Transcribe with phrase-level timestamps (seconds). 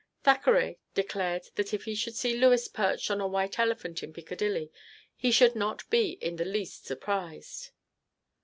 [0.23, 4.71] Thackeray declared that if he should see Lewes perched on a white elephant in Piccadilly
[5.15, 7.69] he should not be in the least surprised.